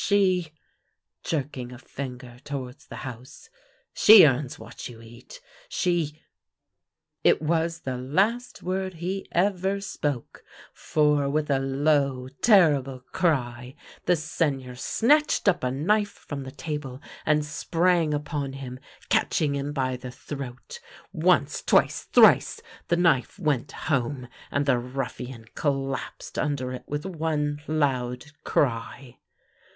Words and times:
She 0.03 0.47
"—jerking 1.23 1.71
a 1.71 1.79
linger 1.95 2.39
towards 2.43 2.87
the 2.87 2.95
house 3.05 3.51
—"she 3.93 4.25
earns 4.25 4.57
what 4.57 4.89
you 4.89 4.99
eat, 4.99 5.39
she" 5.69 6.23
It 7.23 7.39
was 7.39 7.81
the 7.81 7.97
last 7.97 8.63
word 8.63 8.95
he 8.95 9.27
ever 9.31 9.79
spoke, 9.79 10.43
for, 10.73 11.29
with 11.29 11.51
a 11.51 11.59
low, 11.59 12.29
terrible 12.41 13.01
cry, 13.11 13.75
the 14.07 14.15
Seigneur 14.15 14.73
snatched 14.73 15.47
up 15.47 15.63
a 15.63 15.69
knife 15.69 16.09
from 16.09 16.45
the 16.45 16.51
table 16.51 16.99
and 17.23 17.45
sprang 17.45 18.11
upon 18.11 18.53
him, 18.53 18.79
catching 19.09 19.53
him 19.53 19.71
by 19.71 19.97
the 19.97 20.09
throat. 20.09 20.79
Once, 21.13 21.61
twice, 21.61 22.05
thrice 22.05 22.59
the 22.87 22.97
knife 22.97 23.37
went 23.37 23.71
home, 23.73 24.27
and 24.49 24.65
the 24.65 24.79
ruffian 24.79 25.45
collapsed 25.53 26.39
under 26.39 26.73
it 26.73 26.85
with 26.87 27.05
one 27.05 27.61
loud 27.67 28.25
cry. 28.43 29.19